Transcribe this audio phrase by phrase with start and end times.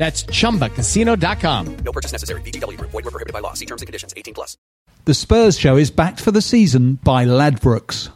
[0.00, 1.76] That's chumbacasino.com.
[1.84, 2.40] No purchase necessary.
[2.40, 2.80] VGW.
[2.80, 3.52] Void were prohibited by law.
[3.52, 4.14] See terms and conditions.
[4.16, 4.56] 18 plus.
[5.04, 8.08] The Spurs show is backed for the season by Ladbrokes.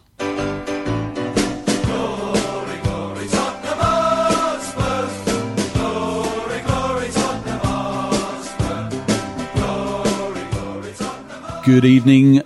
[11.67, 12.43] Good evening,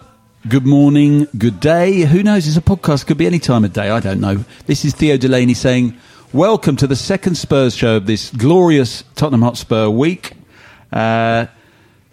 [0.49, 2.03] good morning, good day.
[2.03, 2.47] Who knows?
[2.47, 3.07] It's a podcast.
[3.07, 3.91] Could be any time of day.
[3.91, 4.45] I don't know.
[4.67, 5.97] This is Theo Delany saying,
[6.33, 10.33] Welcome to the second Spurs show of this glorious Tottenham Hotspur week.
[10.93, 11.47] Uh,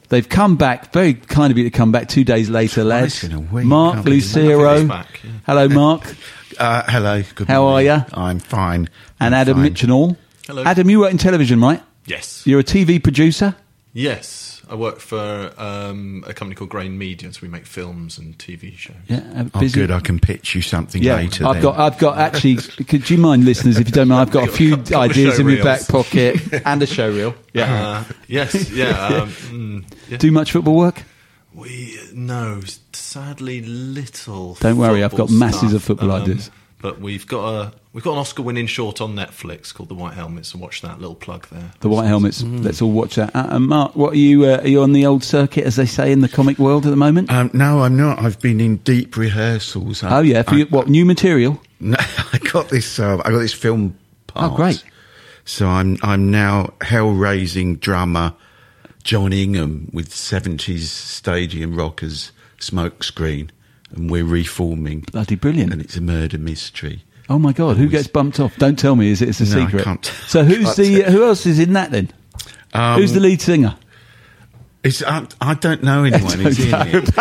[0.07, 3.25] they've come back, very kind of you to come back two days later, lads.
[3.25, 3.65] in a week.
[3.65, 4.39] Mark Can't believe it.
[4.39, 4.77] Lucero.
[4.79, 5.31] He's back, yeah.
[5.45, 6.15] Hello, Mark.
[6.57, 7.21] Uh, hello.
[7.21, 7.53] Good morning.
[7.53, 7.89] How morning.
[7.89, 8.05] are you?
[8.13, 8.89] I'm fine.
[9.19, 9.73] and I'm Adam fine.
[9.73, 10.15] Mitchenall.
[10.47, 10.63] Hello.
[10.63, 11.83] Adam, you work in television, right?
[12.05, 12.47] Yes.
[12.47, 13.57] You're a TV producer?
[13.91, 14.44] Yes.
[14.69, 18.75] I work for um, a company called Grain Media, so we make films and TV
[18.77, 18.95] shows.
[19.07, 19.91] Yeah, uh, Oh, good.
[19.91, 21.45] I can pitch you something Yeah, later.
[21.45, 21.63] I've then.
[21.63, 22.55] got, I've got actually.
[22.87, 24.21] could you mind, listeners, if you don't mind?
[24.21, 27.35] I've got a few Couple of ideas in my back pocket and a show reel.
[27.55, 28.69] Uh, yes.
[28.71, 28.89] Yeah.
[28.89, 30.17] Um, mm, yeah.
[30.17, 31.03] Do much football work?
[31.53, 32.61] we no,
[32.91, 34.55] sadly little.
[34.55, 35.73] Don't worry, I've got football masses stuff.
[35.73, 36.51] of football Um, ideas.
[36.81, 40.51] But we've got a we've got an Oscar-winning short on Netflix called The White Helmets,
[40.51, 41.71] and watch that little plug there.
[41.79, 42.43] The white helmets.
[42.43, 42.63] Mm.
[42.63, 43.33] Let's all watch that.
[43.33, 44.45] Uh, and Mark, what are you?
[44.45, 46.89] Uh, are you on the old circuit, as they say in the comic world at
[46.89, 47.31] the moment?
[47.31, 48.19] Um, no, I'm not.
[48.19, 50.03] I've been in deep rehearsals.
[50.03, 51.59] I, oh yeah, for I, you, what new material?
[51.77, 52.99] No, I got this.
[52.99, 53.97] Uh, I got this film.
[54.27, 54.53] Part.
[54.53, 54.83] Oh, great.
[55.43, 58.33] So I'm I'm now hell-raising drummer
[59.03, 63.49] John Ingham with 70s stadium rockers smokescreen,
[63.91, 65.01] and we're reforming.
[65.01, 65.73] Bloody brilliant.
[65.73, 67.03] And it's a murder mystery.
[67.27, 68.55] Oh my god, who gets bumped off?
[68.57, 69.09] Don't tell me.
[69.09, 69.29] Is it?
[69.29, 70.05] It's a No, I secret.
[70.27, 71.01] So who's the?
[71.03, 71.11] tell.
[71.11, 72.11] Who else is in that then?
[72.73, 73.75] Um, who's the lead singer?
[74.83, 77.17] It's, I, I don't know anyone who's in it, but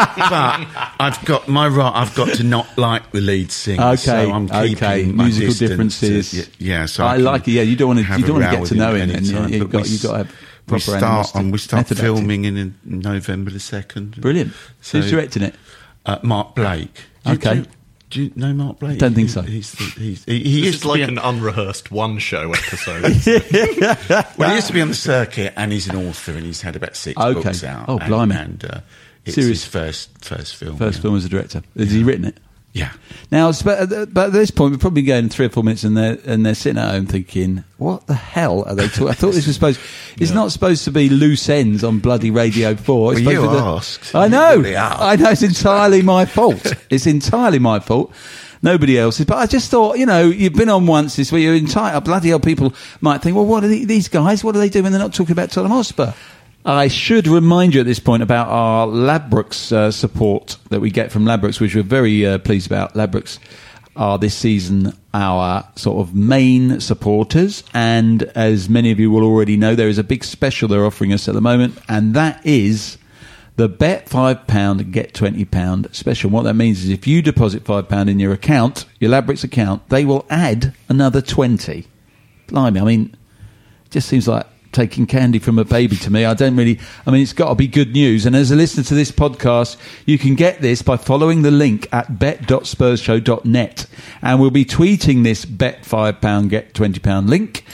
[1.01, 1.93] I've got my right.
[1.95, 3.83] I've got to not like the lead singer.
[3.83, 5.05] Okay, so I'm keeping okay.
[5.07, 6.35] my Musical differences.
[6.35, 7.53] Y- Yeah, so I can like it.
[7.53, 8.19] Yeah, you don't want to.
[8.19, 9.09] You don't want to get to know him.
[9.09, 10.37] And you, have got you got to have
[10.69, 14.21] We start and we start filming in, in November the second.
[14.21, 14.53] Brilliant.
[14.83, 15.55] So, Who's directing it?
[16.05, 16.91] Uh, Mark Blake.
[17.25, 17.55] You- Okay.
[17.61, 17.67] Do
[18.15, 18.99] do you know Mark Blake?
[18.99, 19.43] Don't think so.
[19.43, 23.03] He's, the- he's, he, he This used is to like an on, unrehearsed one-show episode.
[24.39, 26.77] well, he used to be on the circuit, and he's an author, and he's had
[26.77, 27.43] about six Okay.
[27.43, 27.87] books out.
[27.89, 28.37] Oh, and, blimey.
[28.37, 28.81] And uh,
[29.25, 29.63] it's Serious.
[29.63, 30.77] his first first film.
[30.77, 31.03] First yeah.
[31.03, 31.63] film as a director.
[31.77, 32.39] Has he written it?
[32.75, 32.93] Yeah.
[33.31, 36.19] Now, uh, but at this point, we're probably going three or four minutes, and they're
[36.27, 39.47] and they're sitting at home thinking, "What the hell are they talking?" I thought this
[39.47, 39.81] was supposed.
[40.19, 43.13] It's not supposed to be loose ends on bloody Radio Four.
[43.13, 44.15] It's Well, you to asked.
[44.15, 44.57] I know.
[44.57, 44.77] really.
[44.77, 45.31] I know.
[45.31, 46.75] It's entirely my fault.
[46.91, 48.13] it's entirely my fault.
[48.61, 49.27] Nobody else's.
[49.27, 51.45] But I just thought, you know, you've been on once this week.
[51.45, 52.05] You're entitled.
[52.05, 54.43] Bloody hell, people might think, well, what are the, these guys?
[54.43, 54.85] What are they doing?
[54.85, 56.13] when they're not talking about Tottenham Hotspur?
[56.67, 61.13] I should remind you at this point about our Ladbrokes uh, support that we get
[61.13, 62.95] from Ladbrokes, which we're very uh, pleased about.
[62.95, 63.39] Ladbrokes
[63.97, 69.59] are this season our sort of main supporters, and as many of you will already
[69.59, 72.97] know, there is a big special they're offering us at the moment, and that is
[73.57, 76.31] the bet five pound get twenty pound special.
[76.31, 79.87] What that means is if you deposit five pound in your account, your Ladbrokes account,
[79.91, 81.87] they will add another twenty.
[82.47, 83.17] Blimey, I mean,
[83.85, 86.25] it just seems like taking candy from a baby to me.
[86.25, 86.79] I don't really.
[87.07, 88.27] I mean, it's got to be good news.
[88.27, 91.89] And as a listener to this podcast, you can get this by following the link
[91.93, 93.87] at bet.spursshow.net,
[94.21, 97.65] and we'll be tweeting this bet five pound get twenty pound link,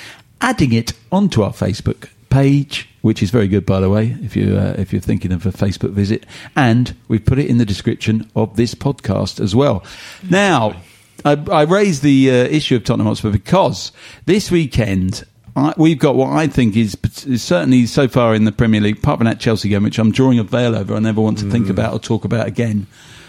[0.41, 4.57] adding it onto our Facebook page, which is very good, by the way, if you
[4.57, 6.25] uh, if you're thinking of a Facebook visit,
[6.55, 9.85] and we've put it in the description of this podcast as well.
[10.29, 10.77] Now,
[11.25, 13.93] I, I raised the uh, issue of Tottenham Hotspur because
[14.27, 15.25] this weekend.
[15.57, 18.99] I, we've got what I think is, is certainly so far in the Premier League,
[18.99, 20.95] apart from that Chelsea game, which I'm drawing a veil over.
[20.95, 22.87] I never want to think about or talk about again.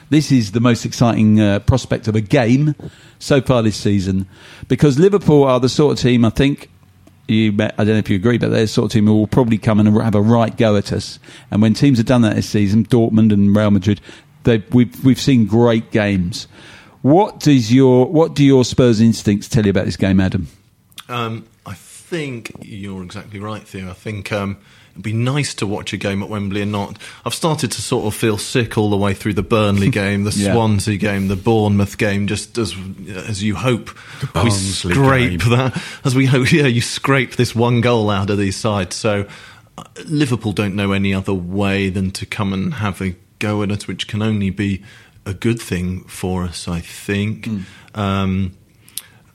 [0.10, 2.76] This is the most exciting uh, prospect of a game
[3.18, 4.28] so far this season
[4.68, 6.70] because Liverpool are the sort of team I think
[7.30, 9.28] you, I don't know if you agree, but they're the sort of team who will
[9.28, 11.18] probably come and have a right go at us.
[11.50, 14.02] And when teams have done that this season, Dortmund and Real Madrid,
[14.44, 16.48] they, we've we've seen great games.
[17.02, 20.48] What does your what do your Spurs instincts tell you about this game, Adam?
[21.08, 21.51] Um, I
[22.12, 23.90] think you're exactly right, Theo.
[23.90, 24.58] I think um,
[24.92, 26.98] it'd be nice to watch a game at Wembley and not.
[27.26, 30.32] I've started to sort of feel sick all the way through the Burnley game, the
[30.36, 30.54] Yeah.
[30.54, 32.28] Swansea game, the Bournemouth game.
[32.28, 32.76] Just as
[33.16, 33.90] as you hope
[34.36, 35.50] we scrape game.
[35.52, 38.96] that, as we hope, yeah, you scrape this one goal out of these sides.
[38.98, 39.26] So
[39.78, 43.72] uh, Liverpool don't know any other way than to come and have a go at
[43.72, 44.84] us, which can only be
[45.26, 47.48] a good thing for us, I think.
[47.96, 48.58] Um,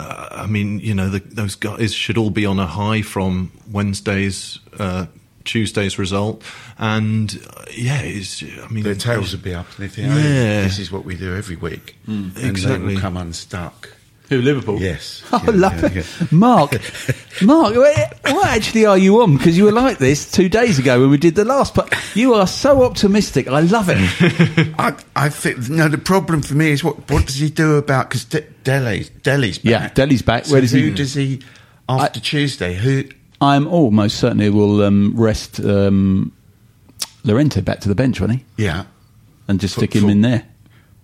[0.01, 3.53] uh, I mean, you know, the, those guys should all be on a high from
[3.71, 5.07] Wednesday's, uh,
[5.45, 6.43] Tuesday's result,
[6.77, 8.43] and uh, yeah, it's.
[8.43, 10.63] I mean, Their tails would be up, and they think, oh, Yeah.
[10.63, 11.97] this is what we do every week.
[12.09, 12.95] And they Exactly.
[12.95, 13.91] will come unstuck.
[14.29, 14.81] Who Liverpool?
[14.81, 15.23] Yes.
[15.33, 15.95] Oh, Yeah, love yeah, it.
[16.21, 16.27] yeah.
[16.31, 16.71] Mark,
[17.43, 19.37] Mark, what actually are you on?
[19.37, 21.75] Because you were like this two days ago when we did the last.
[21.75, 23.49] But you are so optimistic.
[23.49, 23.97] I love it.
[24.79, 25.89] I, I think no.
[25.89, 29.59] The problem for me is what what does he do about because De- Dele's Dele's
[29.59, 29.65] back.
[29.65, 30.45] Yeah, Dele's back.
[30.47, 31.43] So Where does who he- does he
[31.89, 32.75] after Tuesday?
[32.75, 33.05] Who?
[33.41, 36.33] I'm almost certain he will um, rest um,
[37.25, 38.45] Llorente back to the bench, won't he?
[38.57, 38.85] Yeah,
[39.49, 40.45] And just For- stick him for- in there.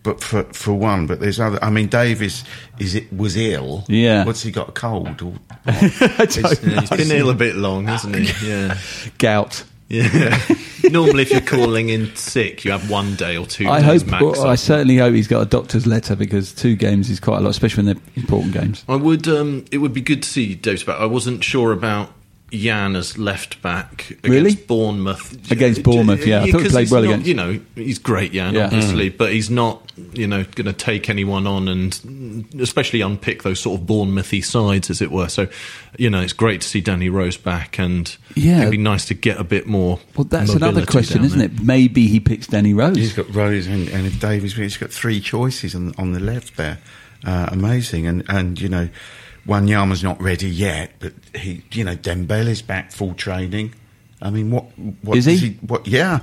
[0.03, 1.63] But for for one, but there's other.
[1.63, 2.43] I mean, Davies
[2.79, 3.85] is is it was ill.
[3.89, 4.25] Yeah.
[4.25, 4.71] What's he got?
[4.71, 5.23] A cold?
[5.23, 5.33] Or,
[5.67, 6.81] I don't It's- know.
[6.81, 8.33] he's been ill a bit long, hasn't he?
[8.49, 8.79] Yeah,
[9.19, 9.63] Gout.
[9.89, 10.37] yeah.
[10.91, 14.11] Normally, if you're calling in sick, you have one day or two I days hope.
[14.11, 14.23] max.
[14.25, 17.41] well, I certainly hope he's got a doctor's letter because two games is quite a
[17.41, 18.85] lot, especially when they're important games.
[18.89, 19.29] I would.
[19.29, 20.99] Um, it would be good to see Davies back.
[21.01, 22.13] I wasn't sure about
[22.53, 24.55] Jan as left back against Really?
[24.55, 25.51] Bournemouth.
[25.51, 26.43] Against Bournemouth, yeah.
[26.43, 28.67] I thought he 'cause played he's well not- against- You know, he's great, Jan, Yeah.
[28.67, 29.81] obviously, but he's not.
[30.15, 34.43] You know, going to take anyone on and mm, especially unpick those sort of Bournemouthy
[34.43, 35.29] sides, as it were.
[35.29, 35.49] So,
[35.99, 38.61] you know, it's great to see Danny Rose back, and Yeah.
[38.61, 40.01] it'd be nice to get a bit more.
[40.17, 41.49] Well, that's another question, isn't there.
[41.49, 41.63] it?
[41.63, 42.97] Maybe he picks Danny Rose.
[42.97, 46.57] he's got Rose and, and if Davies, he's got three choices on on the left
[46.57, 46.79] there.
[47.25, 48.89] Uh, amazing, and and you know,
[49.47, 53.75] Wanyama's not ready yet, but he, you know, Dembele's back full training.
[54.21, 54.65] I mean, what?
[55.03, 55.51] what Is does he?
[55.67, 55.87] What?
[55.87, 56.21] Yeah.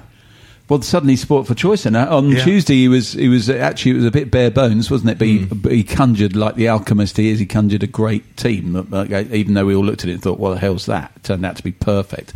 [0.69, 1.85] Well, suddenly sport for choice.
[1.87, 2.43] And uh, on Yeah.
[2.43, 5.17] Tuesday, he was he was uh, actually it was a bit bare bones, wasn't it?
[5.17, 5.61] But, he, Mm.
[5.63, 7.39] but he conjured like the alchemist he is.
[7.39, 8.75] He conjured a great team.
[8.93, 11.23] Uh, even though we all looked at it and thought, "What the hell's that?" It
[11.23, 12.33] turned out to be perfect.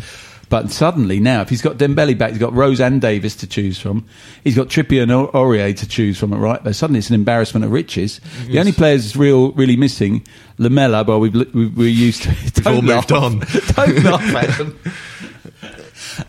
[0.54, 3.80] But suddenly now, if he's got Dembele back, he's got Rose and Davies to choose
[3.80, 4.06] from.
[4.44, 6.32] He's got Trippier and Au- Aurier to choose from.
[6.32, 8.22] Right, but suddenly it's an embarrassment of riches.
[8.46, 10.24] The only players real really missing
[10.60, 11.04] Lamela.
[11.06, 12.30] Well, we've, we- we're used to.
[12.30, 12.58] It.
[12.58, 13.40] We've all Don't moved on.
[13.76, 14.80] Don't laugh at them.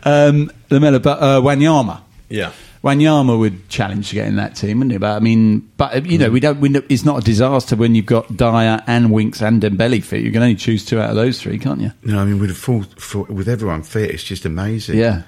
[0.03, 2.01] Um, Lamela, but uh, Wanyama.
[2.29, 2.51] Yeah.
[2.85, 4.97] Wanyama would challenge to get in that team, wouldn't he?
[4.99, 6.61] But I mean, but uh, you know, we don't.
[6.61, 10.21] We know, it's not a disaster when you've got Dier and Winks and Dembele fit.
[10.21, 11.91] You can only choose two out of those three, can't you?
[12.03, 14.99] No, I mean, with a full, full with everyone fit, it's just amazing.
[14.99, 15.23] Yeah.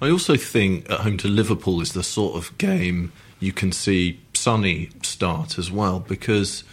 [0.00, 4.18] I also think at home to Liverpool is the sort of game you can see
[4.32, 6.64] Sonny start as well because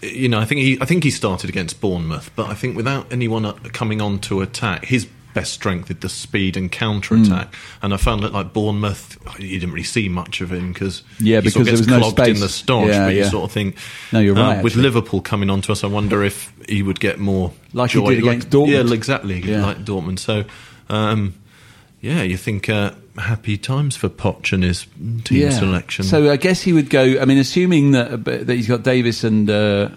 [0.00, 3.12] you know I think he I think he started against Bournemouth, but I think without
[3.12, 7.54] anyone uh, coming on to attack, his best strength is the speed and counter attack.
[7.82, 11.40] And I found that like Bournemouth, you didn't really see much of him because Yeah,
[11.40, 12.88] he sort because of there gets was no clogged in the stodge.
[12.88, 13.76] Yeah, but you sort of think,
[14.12, 14.76] No, you're uh, right, with.
[14.76, 18.18] Liverpool coming on to us, I wonder if he would get more Like he did
[18.18, 18.88] against Dortmund.
[18.88, 19.66] Yeah, exactly, Yeah.
[19.66, 20.18] like Dortmund.
[20.20, 20.44] So.
[20.88, 21.34] Um,
[22.00, 24.86] yeah, you think uh, happy times for Poch and his
[25.24, 26.04] team selection.
[26.04, 27.18] So I guess he would go.
[27.18, 29.88] I mean, assuming that that he's got Davies and uh,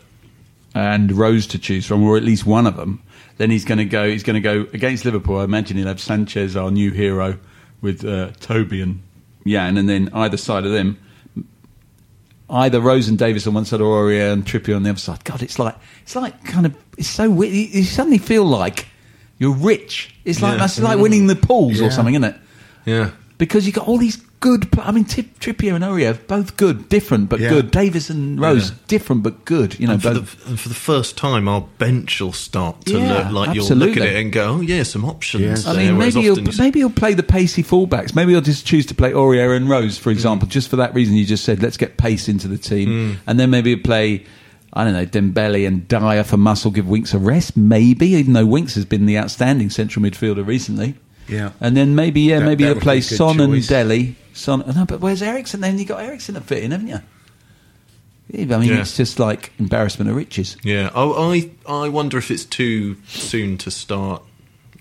[0.73, 3.01] and Rose to choose from, or at least one of them,
[3.37, 4.09] then he's going to go.
[4.09, 5.37] He's going to go against Liverpool.
[5.39, 7.37] I imagine he'll have Sanchez, our new hero,
[7.81, 9.01] with uh, Toby and
[9.45, 10.97] Jan, and then either side of them,
[12.49, 15.23] either Rose and Davies on one side, or Aurier and Trippier on the other side.
[15.23, 17.53] God, it's like it's like kind of it's so weird.
[17.53, 18.87] You, suddenly feel like
[19.37, 20.15] you're rich.
[20.25, 20.57] It's like Yeah.
[20.59, 22.35] that's like winning the pools or something, isn't it?
[22.85, 24.67] yeah, because you got all these good.
[24.79, 27.49] I mean, Tip, Trippier and Aurier both good, different but Yeah.
[27.49, 27.71] good.
[27.71, 28.75] Davies and Rose Yeah.
[28.87, 29.79] different but good.
[29.79, 30.43] You know, and for, both.
[30.43, 33.67] the, and for the first time, our bench will start to Yeah, look like you'll
[33.69, 35.65] look at it and go, "Oh yeah, some options." Yes.
[35.65, 38.15] I there," mean, maybe often he'll you- maybe he'll play the pacey fullbacks.
[38.15, 40.13] Maybe he'll just choose to play Aurier and Rose, for mm.
[40.13, 41.61] example, just for that reason you just said.
[41.61, 43.15] Let's get pace into the team, mm.
[43.27, 44.23] and then maybe he'll play.
[44.73, 48.45] I don't know, Dembele and Dier for muscle, give Winks a rest, maybe, even though
[48.45, 50.95] Winks has been the outstanding central midfielder recently.
[51.27, 51.51] Yeah.
[51.59, 53.67] And then maybe, yeah, That- maybe that they'll play be a good Son and choice.
[53.67, 54.15] Dele.
[54.33, 55.61] Son, no, but where's Eriksen?
[55.61, 56.99] Then you got Eriksen to fit in, haven't you?
[58.29, 58.81] Yeah, I mean, Yeah.
[58.81, 60.57] it's just like embarrassment of riches.
[60.63, 61.49] Yeah, I, I
[61.85, 64.21] I wonder if it's too soon to start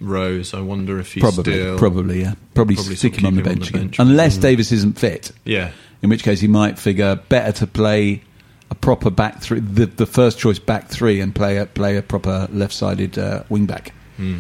[0.01, 0.53] Rose.
[0.53, 2.35] I wonder if he's Probably, still probably, yeah.
[2.55, 3.87] Probably, Probably stick him on the keep him on bench the again.
[3.89, 3.99] bench.
[4.01, 4.43] Unless Mm.
[4.43, 5.31] Davies isn't fit.
[5.45, 5.71] Yeah.
[6.03, 8.23] In which case he might figure better to play
[8.71, 12.03] a proper back three, the, the first choice back three, and play a, play a
[12.03, 13.93] proper left sided uh, wing back.
[14.17, 14.39] Hmm.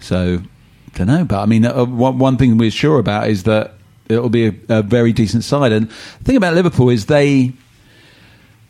[0.00, 0.42] So,
[0.94, 1.24] don't know.
[1.24, 3.74] But I mean, uh, one, one thing we're sure about is that
[4.08, 5.72] it'll be a, a very decent side.
[5.72, 7.52] And the thing about Liverpool is they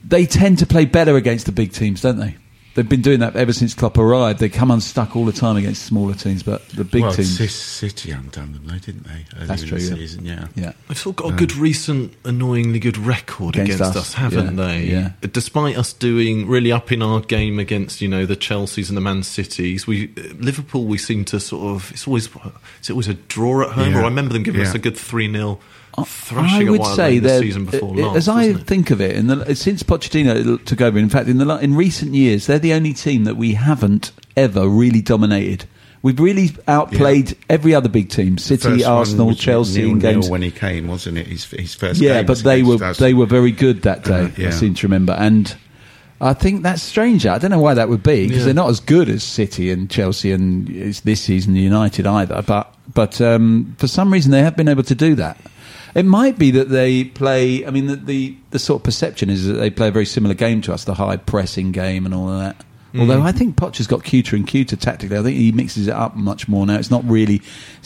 [0.02, 2.36] they tend to play better against the big teams, don't they?
[2.80, 4.38] They've been doing that ever since Klopp arrived.
[4.38, 7.36] They come unstuck all the time against smaller teams, but the big well, teams.
[7.36, 9.26] Ci- City undone them, though, didn't they?
[9.36, 9.94] Earlier That's in true, The yeah.
[9.96, 10.48] season, yeah.
[10.54, 10.72] Yeah.
[10.88, 14.56] They've still got a uh, good recent, annoyingly good record Against against, us, us, haven't
[14.56, 14.84] yeah, they?
[14.84, 15.12] yeah.
[15.20, 19.02] Despite us doing really up in our game against, you know, the Chelseas and the
[19.02, 20.06] Man Cities, we
[20.38, 22.30] Liverpool we seem to sort of it's always
[22.78, 23.92] it's always a draw at home.
[23.92, 25.60] Yeah, Or I remember them giving us a good three 0
[26.32, 28.16] I would say the season before uh, last.
[28.16, 31.56] as I think of it, in the, since Pochettino took over, in fact, in the
[31.58, 35.64] in recent years, they're the only team that we haven't ever really dominated.
[36.02, 40.30] We've really outplayed every other big team: City, Arsenal, Chelsea, nil, in nil games.
[40.30, 41.26] when he came, wasn't it?
[41.26, 42.96] His, his first Yeah, but they were us.
[42.98, 44.22] they were very good that day.
[44.24, 44.46] Uh, yeah.
[44.48, 45.54] I seem to remember, and
[46.18, 47.26] I think that's strange.
[47.26, 48.44] I don't know why that would be because Yeah.
[48.46, 50.68] they're not as good as City and Chelsea and
[51.04, 52.42] this season United either.
[52.46, 55.36] But but um, for some reason they have been able to do that.
[55.94, 57.66] It might be that they play.
[57.66, 60.34] I mean, the, the the sort of perception is that they play a very similar
[60.34, 62.64] game to us, the high pressing game and all of that.
[62.94, 63.00] Mm.
[63.02, 65.16] Although I think Poch has got cuter and cuter tactically.
[65.16, 66.76] I think he mixes it up much more now.
[66.76, 67.40] It's not really.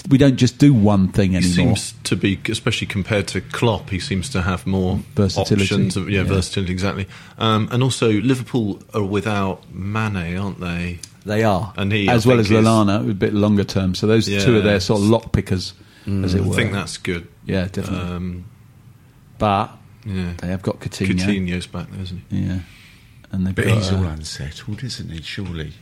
[0.08, 1.76] We don't just do one thing He anymore.
[1.76, 5.64] seems to be, especially compared to Klopp, he seems to have more Versatility.
[5.64, 5.96] options.
[5.98, 6.28] Of, yeah, Yeah.
[6.28, 7.06] versatility exactly.
[7.38, 11.00] Um, and also, Liverpool are without Mane, aren't they?
[11.26, 13.94] They are, And he, as I well as Lallana, a bit longer term.
[13.94, 15.74] So those two are their sort of lock pickers,
[16.06, 16.52] as it were.
[16.54, 17.28] I think that's good.
[17.46, 17.98] Yeah, definitely.
[18.14, 18.44] Um,
[19.38, 19.70] but
[20.06, 21.18] yeah, they have got Coutinho.
[21.18, 22.38] Coutinho's back there, isn't he?
[22.40, 22.58] Yeah,
[23.32, 23.76] and they've But got.
[23.78, 25.22] he's uh, all unsettled, isn't he?
[25.22, 25.72] Surely.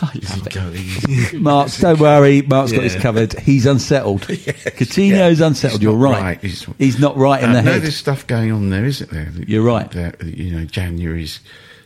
[0.00, 1.32] I Is love he it.
[1.32, 1.42] going?
[1.42, 2.40] Mark, don't worry.
[2.40, 3.38] Mark's got this covered.
[3.40, 4.22] He's unsettled.
[4.28, 5.46] Coutinho's yeah.
[5.46, 5.80] unsettled.
[5.82, 6.22] He's You're right.
[6.22, 6.40] right.
[6.40, 7.82] He's- He's, not right in Uh, the no, head.
[7.82, 9.30] there's stuff going on there, isn't there?
[9.46, 9.90] You're right.
[9.90, 11.40] That, you know, January's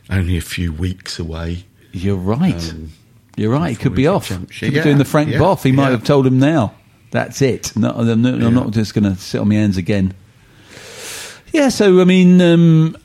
[0.09, 1.65] only a few weeks away.
[1.91, 2.55] You're right.
[2.71, 2.91] Um,
[3.35, 3.71] You're right.
[3.71, 4.29] He could be off.
[4.29, 4.67] jump ship.
[4.69, 5.63] Could be doing the Frank yeah, Boff.
[5.63, 6.75] He might have told him now.
[7.11, 7.75] That's it.
[7.75, 10.13] No, I'm not, I'm not just going to sit on my hands again.
[11.51, 11.69] Yeah.
[11.69, 12.97] So I mean, um,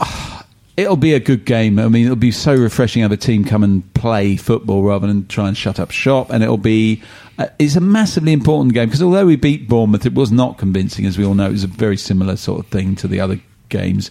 [0.76, 1.78] it'll be a good game.
[1.78, 5.06] I mean, it'll be so refreshing to have a team come and play football rather
[5.06, 6.30] than try and shut up shop.
[6.30, 7.02] And it'll be.
[7.38, 11.06] Uh, it's a massively important game because although we beat Bournemouth, it was not convincing,
[11.06, 11.46] as we all know.
[11.46, 14.10] It was a very similar sort of thing to the other games.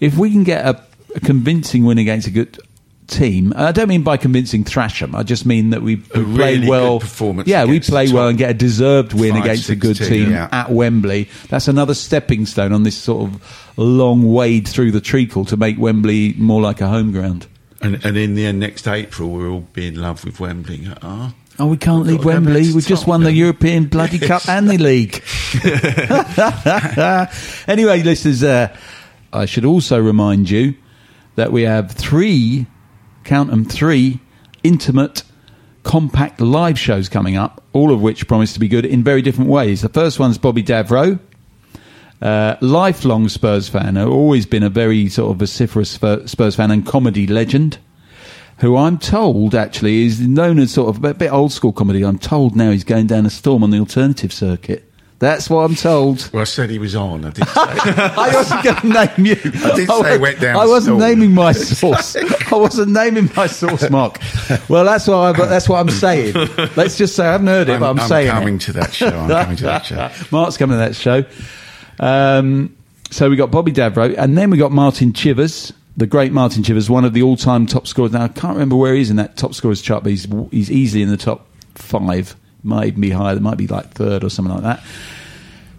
[0.00, 0.82] If we can get a,
[1.14, 2.58] a convincing win against a good
[3.08, 6.02] team, and I don't mean by convincing thrash 'em, I just mean that we, we
[6.02, 7.00] play really well.
[7.00, 10.08] performance yeah, we play well and get a deserved win five, against a good team,
[10.08, 10.48] team yeah.
[10.52, 11.28] at Wembley.
[11.48, 15.78] That's another stepping stone on this sort of long wade through the treacle to make
[15.78, 17.46] Wembley more like a home ground.
[17.80, 20.88] And, and in the end, next April, we'll all be in love with Wembley.
[21.02, 22.72] Ah, Oh, we can't leave got to go Wembley.
[22.72, 25.22] We've just won the European bloody cup and the league.
[27.68, 28.76] anyway, listeners, uh,
[29.32, 30.74] I should also remind you
[31.34, 32.66] that we have three,
[33.28, 34.20] count them three,
[34.64, 35.22] intimate,
[35.82, 39.50] compact live shows coming up, all of which promise to be good in very different
[39.50, 39.82] ways.
[39.82, 41.20] The first one's Bobby Davro.
[42.22, 46.84] Uh, lifelong Spurs fan, who always been a very sort of vociferous Spurs fan and
[46.84, 47.78] comedy legend,
[48.58, 52.02] who I'm told actually is known as sort of a bit old school comedy.
[52.04, 54.87] I'm told now he's going down a storm on the alternative circuit.
[55.20, 56.30] That's what I'm told.
[56.32, 57.24] well, I said he was on.
[57.24, 57.52] I did say.
[57.56, 59.32] I wasn't going to name you.
[59.64, 61.10] I did say it went down I wasn't storm.
[61.10, 62.14] naming my source.
[62.14, 64.18] I wasn't naming my source, Mark.
[64.68, 66.34] Well, that's what I, that's what I'm saying.
[66.76, 68.60] Let's just say I haven't heard it, I'm, but I'm, saying I'm saying coming it.
[68.60, 69.08] to that show.
[69.08, 70.10] I'm coming to that show.
[70.30, 71.24] Mark's coming to that show.
[71.98, 72.76] Um,
[73.10, 76.88] so we got Bobby Davro, and then we got Martin Chivers, the great Martin Chivers,
[76.88, 78.12] one of the all-time top scorers.
[78.12, 80.70] Now I can't remember where he is in that top scorers chart, but he's he's
[80.70, 82.36] easily in the top five.
[82.68, 83.36] Might even be higher.
[83.36, 84.84] It might be like third or something like that.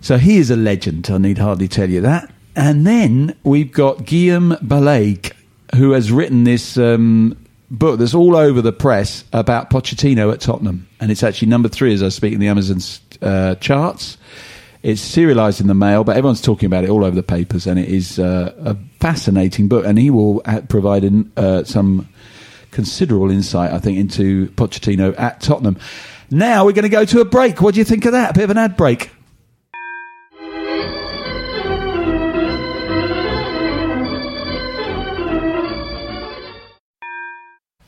[0.01, 1.10] So he is a legend.
[1.10, 2.31] I need hardly tell you that.
[2.55, 5.34] And then we've got Guillaume Balague,
[5.75, 7.38] who has written this um,
[7.69, 10.88] book that's all over the press about Pochettino at Tottenham.
[11.00, 12.79] And it's actually number three as I speak in the Amazon
[13.22, 14.17] uh, charts.
[14.81, 17.67] It's serialized in the mail, but everyone's talking about it all over the papers.
[17.67, 19.86] And it is uh, a fascinating book.
[19.86, 21.03] And he will uh, provide
[21.38, 22.08] uh, some
[22.72, 25.77] considerable insight, I think, into Pochettino at Tottenham.
[26.31, 27.62] Now we're going to go to a break.
[27.62, 28.31] What do you think of that?
[28.31, 29.12] A bit of an ad break.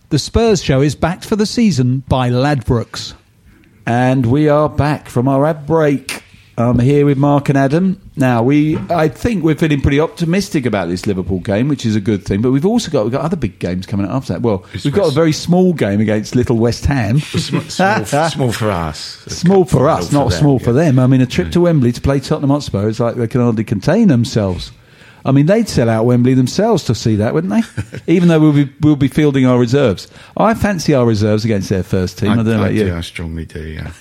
[0.09, 3.13] The Spurs show is backed for the season by Ladbrokes.
[3.85, 6.23] And we are back from our ad break.
[6.57, 8.01] I'm here with Mark and Adam.
[8.15, 12.01] Now we, I think we're feeling pretty optimistic about this Liverpool game, which is a
[12.01, 12.41] good thing.
[12.41, 14.41] But we've also got we've got other big games coming up after that.
[14.41, 17.19] Well, It's we've got a very small game against Little West Ham.
[17.19, 17.61] small,
[18.29, 18.99] small for us.
[19.27, 20.99] Small for us, not them, small for them.
[20.99, 23.63] I mean, a trip to Wembley to play Tottenham Hotspur is like they can hardly
[23.63, 24.71] contain themselves.
[25.23, 27.91] I mean, they'd sell out Wembley themselves to see that, wouldn't they?
[28.13, 30.07] Even though we'll be we'll be fielding our reserves.
[30.35, 32.31] I fancy our reserves against their first team.
[32.31, 32.95] I, don't know about do, you.
[32.95, 33.61] I strongly do.
[33.61, 33.91] Yeah.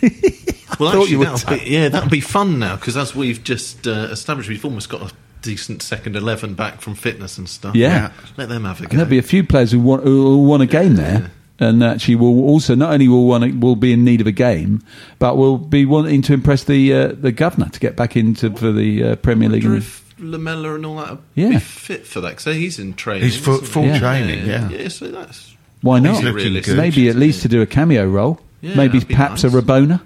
[0.79, 3.43] Well, thought actually, you would that'll be, yeah, that'll be fun now because as we've
[3.43, 7.75] just uh, established, we've almost got a decent second eleven back from fitness and stuff.
[7.75, 8.13] Yeah.
[8.37, 8.89] let them have a go.
[8.91, 11.83] And there'll be a few players who want who will want a game there, and
[11.83, 14.83] actually will also not only will want a, will be in need of a game,
[15.19, 18.71] but will be wanting to impress the uh, the governor to get back into for
[18.73, 19.65] the uh, Premier League.
[19.65, 21.49] wonder and- if Lamela and all that would Yeah.
[21.51, 22.41] be fit for that.
[22.41, 23.23] So he's in training.
[23.23, 23.99] He's full- full Yeah.
[23.99, 24.47] training.
[24.47, 24.69] Yeah.
[24.69, 24.89] yeah.
[24.89, 26.23] So that's Why not?
[26.23, 26.77] He's good.
[26.77, 28.39] Maybe at least to do a cameo role.
[28.61, 29.55] Yeah, Maybe perhaps nice.
[29.55, 30.03] a Rabona.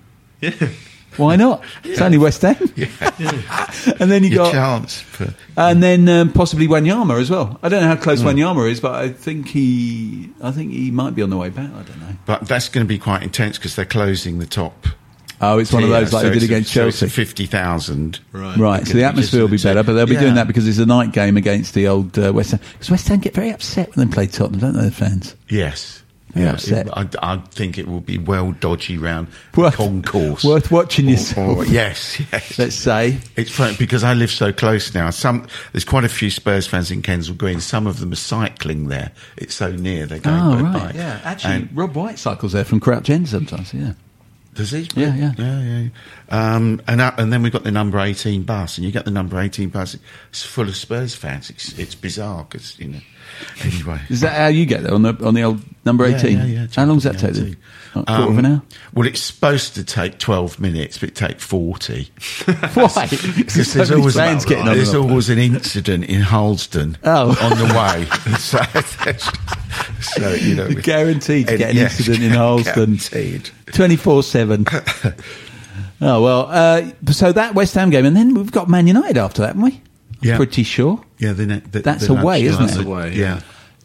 [0.53, 0.69] Yeah.
[1.17, 1.63] Why not?
[1.85, 2.57] It's only West Ham.
[4.01, 5.01] and then you Your got, chance.
[5.01, 7.59] For, and then um, possibly Wanyama as well.
[7.63, 8.29] I don't know how close Hmm.
[8.29, 11.71] Wanyama is, but I think he, I think he might be on the way back.
[11.71, 12.17] I don't know.
[12.27, 14.89] but that's going to be quite intense because they're closing the top.
[15.41, 17.15] Oh, it's one of those like so they did against so it's Chelsea.
[17.15, 18.21] Fifty thousand.
[18.33, 18.57] Right.
[18.57, 20.87] Right, so the atmosphere will be better, but they'll be doing that because it's a
[20.87, 22.61] night game against the old uh, West Ham.
[22.73, 25.35] Because West Ham get very upset when they play Tottenham, don't they, the fans?
[25.49, 26.03] Yes.
[26.35, 30.43] Yeah, it- I, I think it will be well dodgy round Worth- concourse.
[30.45, 31.59] worth watching yourself.
[31.59, 32.59] or- yes, yes.
[32.59, 33.19] Let's say.
[33.37, 35.11] It's funny because I live so close now.
[35.11, 37.61] Some there's quite a few Spurs fans in Kensal Green.
[37.61, 39.13] Some of them are cycling there.
[39.37, 40.07] It's so near.
[40.07, 40.73] They're going Oh, by right.
[40.87, 40.95] bike.
[40.97, 43.93] Yeah, actually, And- Rob White cycles there from Crouch End sometimes, yeah.
[44.55, 44.89] Does he?
[44.95, 45.33] Yeah, yeah.
[45.37, 45.89] yeah, yeah.
[46.31, 49.11] Um, and uh, and then we've got the number eighteen bus, and you get the
[49.11, 49.97] number eighteen bus.
[50.31, 51.51] It's full of Spurs fans.
[51.51, 53.01] It's it's bizarre because you know.
[53.63, 56.39] Anyway, Is that how you get there on the on the old number eighteen?
[56.39, 57.35] yeah, yeah, how long does that take?
[57.35, 57.57] Then?
[57.95, 58.63] Like quarter of an Um, hour.
[58.93, 62.11] Well, it's supposed to take twelve minutes, but it takes forty.
[62.75, 63.09] Why?
[63.37, 64.75] Because there's many always, getting on.
[64.75, 67.29] there's always an incident in Harlesden Oh.
[67.41, 68.07] on the way.
[68.39, 68.61] so,
[70.01, 72.33] so, you know, Guaranteed to get an incident in.
[72.33, 73.51] Guaranteed.
[73.73, 74.65] Twenty four seven.
[76.01, 79.43] Oh well, uh, so that West Ham game, and then we've got Man United after
[79.43, 79.81] that, haven't we?
[80.25, 80.37] I'm Yeah.
[80.37, 81.01] pretty sure.
[81.19, 82.49] Yeah, the, ne- the, That's the away, lunchtime.
[82.49, 82.67] isn't it?
[82.67, 83.35] That's away, Yeah.
[83.37, 83.41] yeah.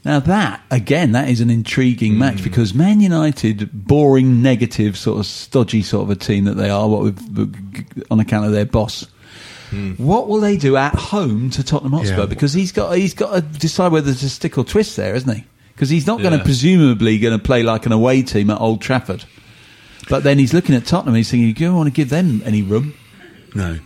[0.06, 2.20] Now that again, that is an intriguing Hmm.
[2.20, 6.70] match because Man United, boring, negative, sort of stodgy sort of a team that they
[6.70, 9.06] are, what with, on account of their boss.
[9.98, 12.16] What will they do at home to Tottenham Hotspur?
[12.16, 12.20] Hmm.
[12.22, 12.26] Yeah.
[12.26, 15.44] Because he's got he's got to decide whether to stick or twist there, isn't he?
[15.76, 18.82] Because he's not going to presumably going to play like an away team at Old
[18.82, 19.26] Trafford.
[20.10, 21.14] But then he's looking at Tottenham.
[21.16, 22.94] He's thinking, you don't want to give them any room.
[23.54, 23.78] No.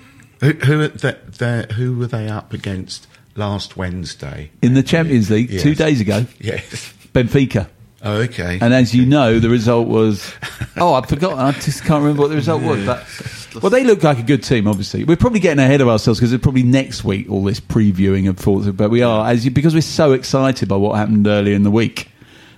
[0.44, 4.52] Who, who, they- who were they up against last Wednesday?
[4.62, 5.64] In the Champions League Yes.
[5.64, 6.94] two days ago, Yes.
[7.14, 7.68] Benfica.
[8.06, 8.60] Oh, okay.
[8.62, 10.34] And as you know, the result was.
[10.76, 11.40] Oh, I've forgotten.
[11.40, 12.86] I just can't remember what the result was.
[12.86, 14.68] But well, they look like a good team.
[14.68, 18.28] Obviously, we're probably getting ahead of ourselves because it's probably next week all this previewing
[18.28, 18.68] of thoughts.
[18.68, 21.72] But we are as you, because we're so excited by what happened earlier in the
[21.72, 22.10] week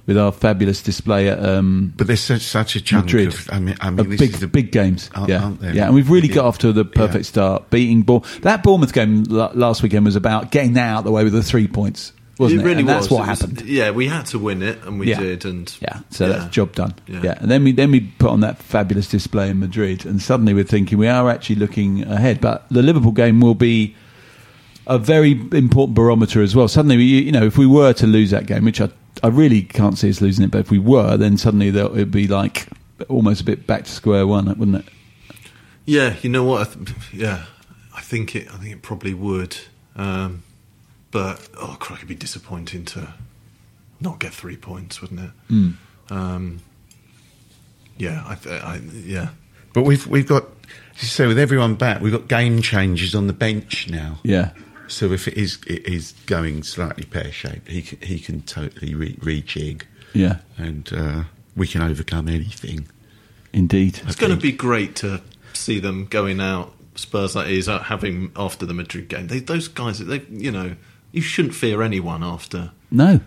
[0.07, 3.27] with our fabulous display at um, but there's such, such a chunk Madrid.
[3.29, 3.49] of.
[3.51, 5.09] I mean, I mean this big is the, big games.
[5.15, 5.73] aren't- yeah, aren't there?
[5.75, 6.35] yeah, and we've really Yeah.
[6.35, 7.29] got off to the perfect Yeah.
[7.29, 8.21] start, beating Bourne.
[8.41, 11.33] That Bournemouth game la- last weekend was about getting that out of the way with
[11.33, 12.63] the three points, wasn't it?
[12.63, 13.63] it really and that's what was- happened.
[13.65, 15.19] Yeah, we had to win it, and we Yeah.
[15.19, 15.43] did.
[15.45, 16.93] And Yeah, so that's job done.
[17.07, 17.21] Yeah.
[17.23, 17.37] Yeah.
[17.39, 20.63] and then we then we put on that fabulous display in Madrid, and suddenly we're
[20.65, 22.41] thinking we are actually looking ahead.
[22.41, 23.95] But the Liverpool game will be
[24.87, 26.67] a very important barometer as well.
[26.67, 28.89] Suddenly, we, you know, if we were to lose that game, which I
[29.23, 32.11] I really can't see us losing it, but if we were, then suddenly there- it'd
[32.11, 32.67] be like
[33.09, 34.85] almost a bit back to square one, wouldn't it?
[35.85, 36.61] Yeah, you know what?
[36.67, 37.45] I th- yeah,
[37.95, 38.47] I think it.
[38.53, 39.57] I think it probably would.
[39.95, 40.43] Um,
[41.11, 43.13] but oh, crap, it'd be disappointing to
[44.01, 45.31] not get three points, wouldn't it?
[45.49, 45.73] Mm.
[46.09, 46.59] Um,
[47.97, 49.29] yeah, I, th- I yeah.
[49.73, 50.43] But we've we've got.
[50.95, 54.19] as you say with everyone back, we've got game changes on the bench now.
[54.23, 54.51] Yeah.
[54.87, 58.93] So if it is it is going slightly pear shaped, he can, he can totally
[58.95, 59.83] re- rejig.
[60.13, 60.37] Yeah.
[60.57, 61.23] and uh,
[61.57, 62.87] we can overcome anything.
[63.51, 65.21] Indeed, It's going to be great to
[65.53, 66.73] see them going out.
[66.95, 69.27] Spurs that is having after the Madrid game.
[69.27, 70.75] They, those guys, they you know,
[71.11, 72.71] you shouldn't fear anyone after.
[72.91, 73.19] No.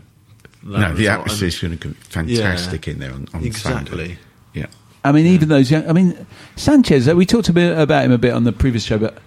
[0.63, 2.93] that no, the atmosphere is going to be fantastic Yeah.
[2.95, 3.99] in there on, on Exactly.
[3.99, 4.19] Sunday.
[4.55, 4.67] Yeah.
[5.05, 5.87] I mean, even those young.
[5.89, 7.07] I mean, Sanchez.
[7.09, 9.19] uh, We talked a bit about him a bit on the previous show, but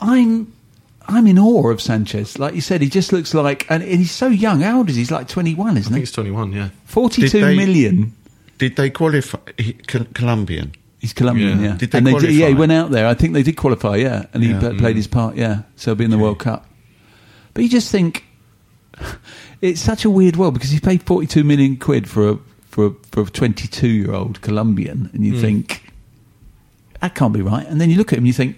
[0.00, 0.52] I'm
[1.08, 2.38] I'm in awe of Sanchez.
[2.38, 4.60] Like you said, he just looks like, and he's so young.
[4.60, 5.00] How old is he?
[5.02, 6.02] He's like 21, isn't I think he?
[6.02, 6.52] it's twenty-one.
[6.52, 8.14] Yeah, Forty-two Did they- million.
[8.58, 9.38] Did they qualify?
[9.56, 10.72] He, Col- Colombian.
[10.98, 11.66] He's Colombian, yeah.
[11.68, 11.76] Yeah.
[11.76, 13.06] Did they and they did, yeah, he went out there.
[13.06, 14.58] I think they did qualify, yeah, and he Yeah.
[14.58, 15.62] pla- played his part, yeah.
[15.76, 16.66] So he'll be in the World Cup.
[17.54, 18.24] But you just think,
[19.62, 22.90] it's such a weird world because he paid 42 million quid for a for a,
[23.12, 25.40] for a 22 year old Colombian, and you Mm.
[25.40, 25.92] think
[27.00, 27.66] that can't be right.
[27.66, 28.56] And then you look at him, and you think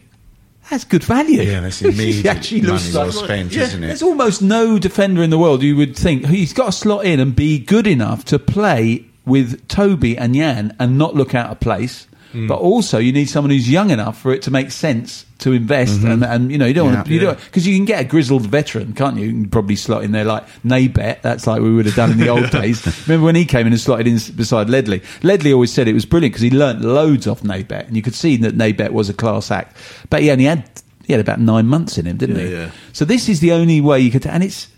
[0.71, 1.43] that's good value.
[1.43, 3.87] Yeah, that's immediate actually looks money like well spent, Yeah, isn't it?
[3.89, 7.21] There's almost no defender in the world you would think he's got to slot in
[7.21, 11.61] and be good enough to play with Toby and Jan and not look out of
[11.61, 12.07] place.
[12.33, 12.47] Hmm.
[12.47, 16.01] But also, you need someone who's young enough for it to make sense to invest,
[16.01, 16.13] Mhm.
[16.13, 17.21] and, and you know you don't want to, Yeah.
[17.21, 19.27] you don't because you can get a grizzled veteran, can't you?
[19.27, 21.23] You can probably slot in there like Naybet.
[21.23, 22.87] That's like we would have done in the old days.
[23.09, 25.03] Remember when he came in and slotted in beside Ledley?
[25.23, 28.15] Ledley always said it was brilliant because he learnt loads off Naybet, and you could
[28.15, 29.77] see that Naybet was a class act.
[30.11, 30.69] But he only had
[31.07, 32.53] he had about nine months in him, didn't Yeah, he?
[32.53, 32.71] yeah.
[32.93, 34.69] So this is the only way you could, and it's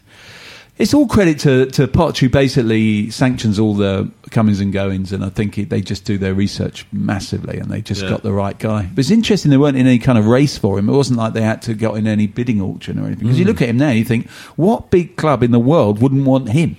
[0.82, 5.24] it's all credit to to Potts who basically sanctions all the comings and goings, and
[5.24, 8.10] I think it, they just do their research massively, and they just Yeah.
[8.10, 8.88] got the right guy.
[8.94, 10.88] But it's interesting they weren't in any kind of race for him.
[10.88, 13.24] It wasn't like they had to go in any bidding auction or anything.
[13.26, 13.48] Because you Mm.
[13.48, 16.50] look at him now, and you think, what big club in the world wouldn't want
[16.50, 16.76] him?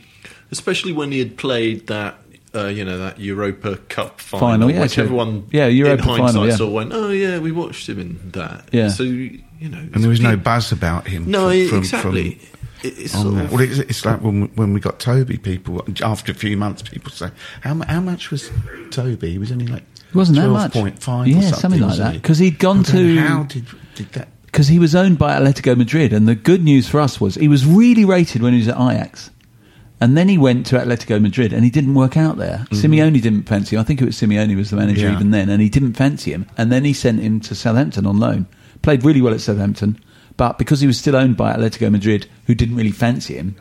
[0.52, 2.16] especially when he had played that.
[2.56, 6.08] Uh, you know that Europa Cup final, Final, yeah, which so- everyone, yeah, Europa in
[6.08, 6.56] hindsight, final, yeah.
[6.56, 8.70] saw went, oh yeah, we watched him in that.
[8.72, 8.90] Yeah.
[8.90, 11.32] So you know, And there was no buzz about him.
[11.32, 12.32] No, from- exactly.
[12.32, 15.38] from- It- it's oh, sort of- well, it's, it's like when, when we got Toby.
[15.38, 17.30] People after a few months, people say,
[17.62, 18.52] "How, how much was
[18.92, 20.74] Toby?" He was only like It wasn't that much.
[20.74, 21.28] point five.
[21.28, 22.14] Yeah, or something, something like that.
[22.14, 23.66] Because he'd gone to How did
[23.96, 24.28] did that?
[24.46, 27.48] because he was owned by Atletico Madrid, and the good news for us was he
[27.48, 29.32] was really rated when he was at Ajax,
[30.00, 32.66] and then he went to Atletico Madrid, and he didn't work out there.
[32.70, 32.76] Mm-hmm.
[32.94, 33.80] Simeone didn't fancy him.
[33.80, 35.14] I think it was Simeone was the manager Yeah.
[35.16, 36.46] even then, and he didn't fancy him.
[36.58, 38.46] And then he sent him to Southampton on loan.
[38.84, 39.98] Played really well at Southampton,
[40.38, 43.56] but because he was still owned by Atletico Madrid, who didn't really fancy him,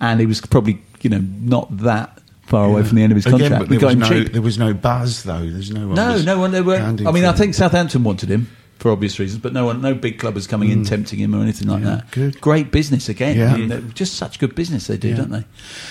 [0.00, 3.24] and he was probably you know not that far away from the end of his
[3.24, 4.32] contract, we there got was him no, cheap.
[4.32, 5.48] There was no buzz though.
[5.48, 5.96] There's no one.
[5.96, 6.50] No, no one.
[6.50, 6.76] They were.
[6.76, 10.18] I mean, I think Southampton wanted him for obvious reasons, but no one, no big
[10.18, 10.88] club is coming in mm.
[10.88, 12.10] tempting him or anything like that.
[12.12, 12.40] good.
[12.40, 13.36] Great business again.
[13.36, 13.52] Yeah.
[13.52, 15.16] I mean, just such good business they do, Yeah.
[15.16, 15.44] don't they?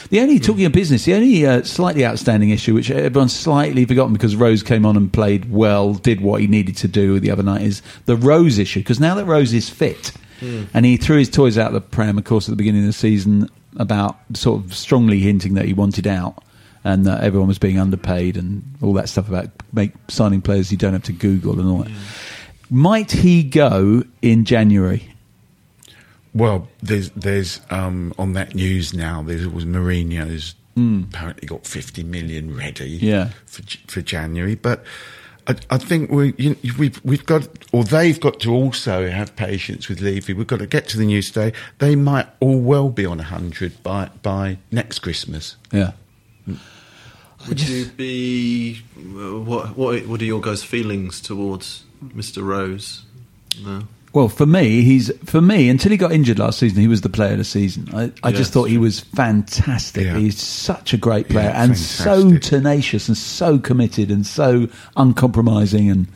[0.10, 0.43] The only mm.
[0.43, 4.63] talking of business, the only uh, slightly outstanding issue, which everyone's slightly forgotten because Rose
[4.63, 7.82] came on and played well, did what he needed to do the other night, is
[8.06, 8.80] the Rose issue.
[8.80, 10.67] Because now that Rose is fit, mm.
[10.73, 12.93] and he threw his toys out the pram, of course, at the beginning of the
[12.93, 16.41] season about sort of strongly hinting that he wanted out
[16.84, 20.78] and that everyone was being underpaid and all that stuff about make signing players you
[20.78, 21.91] don't have to Google and all that.
[22.69, 25.13] Might he go in January?
[26.34, 29.23] Well, there's there's um, on that news now.
[29.23, 30.56] There was Mourinho's
[31.10, 32.89] apparently got 50 million ready.
[32.89, 33.30] Yeah.
[33.45, 34.84] for for January, but.
[35.49, 39.88] I, I think we, you, we've we've got, or they've got to also have patience
[39.88, 40.34] with Levy.
[40.34, 41.53] We've got to get to the news today.
[41.80, 45.56] They might all well be on hundred by by next Christmas.
[45.71, 45.91] Yeah.
[47.47, 49.77] Would you be what?
[49.77, 50.06] What?
[50.06, 52.43] What are your guys' feelings towards Mr.
[52.43, 53.03] Rose?
[53.63, 53.83] No.
[54.13, 56.79] Well, for me, he's for me until he got injured last season.
[56.81, 57.88] He was the player of the season.
[57.93, 60.05] I, I Yeah, just thought he was fantastic.
[60.05, 60.17] Yeah.
[60.17, 65.89] He's such a great player Yeah, and so tenacious and so committed and so uncompromising
[65.91, 66.07] and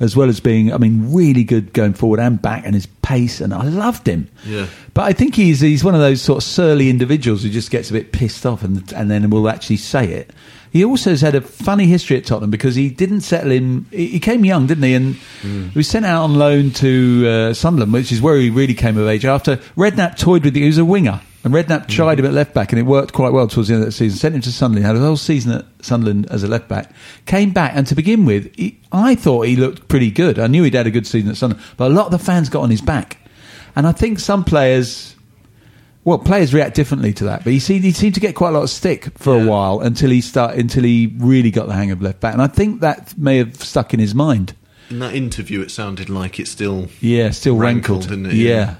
[0.00, 3.40] as well as being, I mean, really good going forward and back and his pace.
[3.40, 4.28] And I loved him.
[4.46, 4.66] Yeah.
[4.94, 7.90] But I think he's he's one of those sort of surly individuals who just gets
[7.90, 10.30] a bit pissed off and and then will actually say it.
[10.72, 13.84] He also has had a funny history at Tottenham because he didn't settle in.
[13.90, 14.94] He came young, didn't he?
[14.94, 18.72] And he was sent out on loan to uh, Sunderland, which is where he really
[18.72, 19.26] came of age.
[19.26, 22.54] After Redknapp toyed with him, he was a winger, and Redknapp tried him at left
[22.54, 24.18] back, and it worked quite well towards the end of that season.
[24.18, 26.90] Sent him to Sunderland, had a whole season at Sunderland as a left back.
[27.26, 30.38] Came back, and to begin with, he, I thought he looked pretty good.
[30.38, 32.48] I knew he'd had a good season at Sunderland, but a lot of the fans
[32.48, 33.18] got on his back,
[33.76, 35.16] and I think some players.
[36.04, 38.52] Well, players react differently to that, but he seemed, he seemed to get quite a
[38.52, 41.92] lot of stick for a while until he start until he really got the hang
[41.92, 44.54] of left back, and I think that may have stuck in his mind.
[44.90, 46.88] In that interview, it sounded like it still.
[47.00, 48.34] Yeah, still Rankled, rankled, didn't it?
[48.34, 48.52] Yeah.
[48.52, 48.74] Yeah.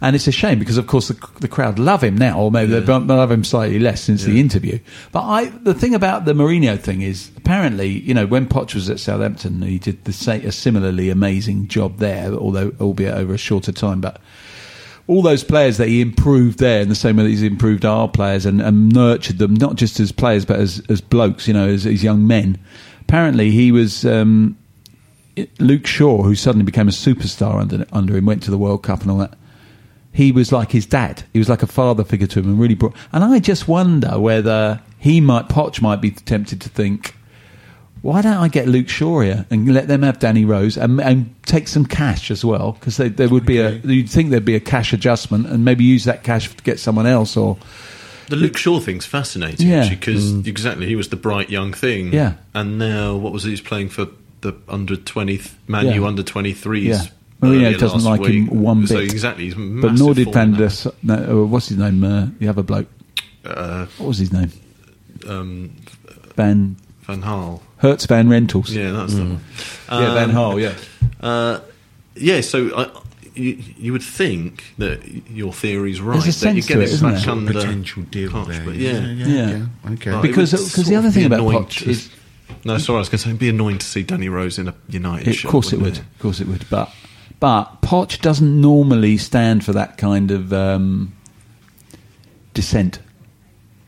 [0.00, 2.72] and it's a shame because, of course, the, the crowd love him now, or maybe
[2.72, 4.78] they don't love him slightly less since the interview.
[5.10, 8.88] But I, the thing about the Mourinho thing is, apparently, you know, when Poch was
[8.88, 13.72] at Southampton, he did the a similarly amazing job there, although albeit over a shorter
[13.72, 14.20] time, but
[15.06, 18.08] all those players that he improved there in the same way that he's improved our
[18.08, 21.68] players and, and nurtured them, not just as players but as, as blokes, you know,
[21.68, 22.58] as, as young men.
[23.02, 24.56] Apparently, he was um,
[25.58, 29.02] Luke Shaw, who suddenly became a superstar under under him, went to the World Cup
[29.02, 29.36] and all that.
[30.12, 31.24] He was like his dad.
[31.32, 32.94] He was like a father figure to him, and really brought.
[33.12, 37.16] And I just wonder whether he might, Poch might be tempted to think,
[38.04, 41.34] why don't I get Luke Shaw here and let them have Danny Rose and, and
[41.44, 42.72] take some cash as well?
[42.72, 46.04] Because there would be a, you'd think there'd be a cash adjustment and maybe use
[46.04, 47.56] that cash to get someone else or.
[48.28, 49.80] The Luke Shaw thing's fascinating Yeah.
[49.80, 52.12] actually because exactly he was the bright young thing.
[52.12, 52.34] Yeah.
[52.52, 53.50] And now what was it?
[53.50, 54.08] He's playing for
[54.42, 55.94] the under twenty Man Yeah.
[55.94, 57.02] U under twenty threes Yeah.
[57.40, 58.50] Mourinho doesn't like him week.
[58.50, 59.10] one So bit.
[59.12, 60.70] exactly, he's but nor did Van der.
[61.02, 62.02] No, uh, what's his name?
[62.04, 62.86] Uh, the other bloke.
[63.44, 64.50] Uh, What was his name?
[65.28, 65.70] um,
[66.36, 67.60] Van Van Gaal.
[67.78, 68.70] Hertz Van Rentals.
[68.70, 69.40] Yeah, that's the one.
[69.90, 70.60] Yeah, Van Um, Gaal.
[70.60, 71.26] Yeah.
[71.26, 71.60] Uh,
[72.16, 72.90] yeah, so I,
[73.34, 76.20] you, you would think that your theory's right.
[76.20, 77.30] There's a that you sense get to it it, isn't back there?
[77.32, 78.62] under Potential deal Poch, there.
[78.64, 79.00] but yeah, yeah.
[79.00, 79.48] yeah, Yeah.
[79.50, 80.10] yeah, Okay.
[80.12, 81.90] But it Because- would because the sort other of thing be about annoying Poch to-
[81.90, 82.10] is-
[82.64, 84.68] no, sorry, I was going to say it'd be annoying to see Danny Rose in
[84.68, 85.28] a United.
[85.28, 85.84] It, shirt, of course it would.
[85.96, 86.64] wouldn't Of course it would.
[86.70, 86.90] But
[87.40, 91.12] but Poch doesn't normally stand for that kind of um,
[92.54, 93.00] dissent.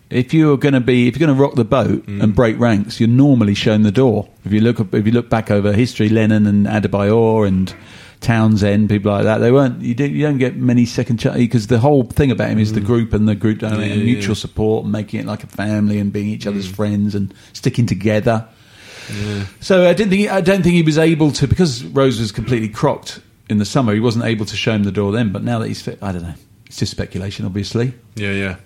[0.09, 2.23] If you're going to be, if you're going to rock the boat Mm.
[2.23, 4.29] and break ranks, you're normally shown the door.
[4.45, 7.75] If you look, if you look back over history, Lennon and Adebayor and
[8.21, 9.83] Townsend, people like that, they weren't.
[9.83, 12.73] You, do, you don't get many second chances because the whole thing about him is
[12.73, 14.07] the group and the group dynamic and Mm.
[14.07, 14.40] Yeah, mutual yeah.
[14.40, 16.51] support, and making it like a family and being each Mm.
[16.53, 18.47] other's friends and sticking together.
[19.61, 22.69] So I didn't think I don't think he was able to because Rose was completely
[22.69, 23.92] crocked in the summer.
[23.95, 25.31] He wasn't able to show him the door then.
[25.33, 26.35] But now that he's fit, I don't know.
[26.66, 28.57] It's just speculation, obviously, Yeah, yeah,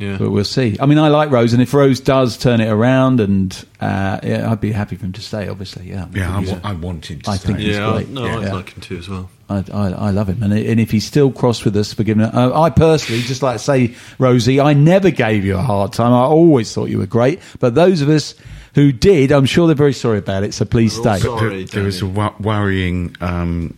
[0.00, 0.16] yeah.
[0.18, 0.76] but we'll see.
[0.80, 4.50] I mean, I like Rose, and if Rose does turn it around, and uh, yeah,
[4.50, 5.46] I'd be happy for him to stay.
[5.46, 6.06] Obviously, yeah.
[6.12, 7.46] Yeah, I, think he's wa- I wanted to I say.
[7.46, 8.08] think he's yeah, I, great.
[8.08, 8.38] no, Yeah.
[8.38, 9.30] I'd like him to as well.
[9.48, 12.24] I, I, I love him, and, and if he's still cross with us for giving
[12.24, 15.92] it, uh, I personally just like to say, Rosie, I never gave you a hard
[15.92, 16.12] time.
[16.12, 18.34] I always thought you were great, but those of us
[18.74, 20.54] who did, I'm sure they're very sorry about it.
[20.54, 21.26] So please We're stay.
[21.26, 21.64] sorry.
[21.64, 22.34] there, there was a Danny.
[22.40, 23.76] worrying um,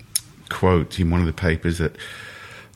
[0.51, 1.97] quote in one of the papers that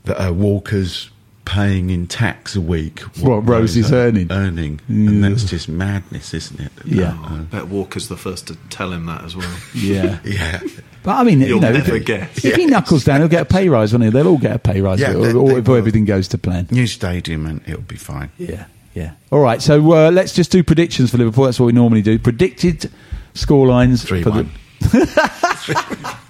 [0.05, 1.11] that uh, Walker's
[1.47, 3.01] paying in tax a week.
[3.21, 4.31] What Rose is are earning.
[4.31, 6.73] earning, and that's just madness, isn't it?
[6.85, 7.17] Yeah.
[7.25, 9.51] Uh, Bet Walker's the first to tell him that as well.
[9.75, 10.19] Yeah.
[10.25, 10.61] yeah.
[11.03, 12.45] But I mean, you You'll know, never if, guess.
[12.45, 14.11] if he knuckles down, he'll get a pay rise, won't he?
[14.11, 15.77] They'll all get a pay rise Yeah, if, they- or they if will.
[15.77, 16.67] everything goes to plan.
[16.71, 18.31] New stadium, and it'll be fine.
[18.39, 19.13] Yeah, yeah.
[19.31, 21.45] All right, so uh, let's just do predictions for Liverpool.
[21.45, 22.19] That's what we normally do.
[22.19, 22.91] Predicted
[23.35, 24.51] scorelines Three for one.
[24.81, 26.17] the.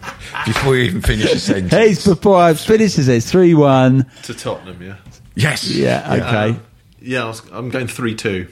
[0.46, 1.72] Before you even finish the sentence.
[1.72, 4.07] Hey, before I finish this, three one.
[4.24, 4.94] to Tottenham, yeah.
[5.37, 5.70] Yes.
[5.70, 6.51] Yeah, okay.
[6.51, 6.62] Um,
[7.01, 8.49] yeah, I was, I'm going three two.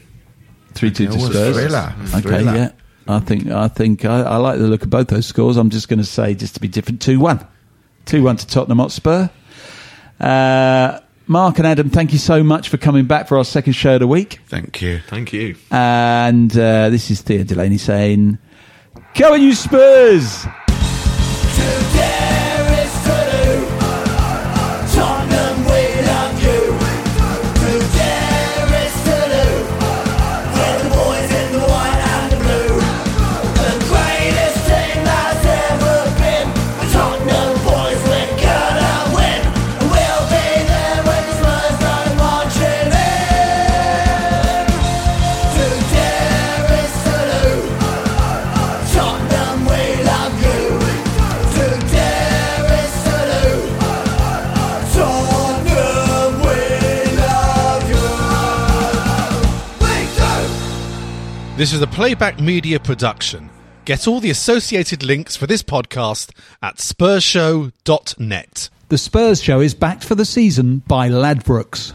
[0.75, 1.57] Three two to Spurs.
[1.57, 1.95] thriller.
[2.11, 2.55] Okay, Thriller.
[2.55, 2.71] yeah.
[3.07, 5.57] I think I think I, I like the look of both those scores.
[5.57, 7.47] I'm just going to say, just to be different, two one,
[8.07, 9.29] two one to Tottenham Hotspur.
[10.21, 13.95] Uh, Mark and Adam, thank you so much for coming back for our second show
[13.95, 14.41] of the week.
[14.49, 15.01] Thank you.
[15.09, 15.57] Thank you.
[15.71, 18.39] And uh, this is Theo Delany saying,
[19.15, 20.47] Go on, you Spurs!"
[61.57, 63.49] This is a playback media production.
[63.85, 68.71] Get all the associated links for this podcast at spursshow.net.
[68.89, 71.95] The Spurs show is backed for the season by Ladbrokes.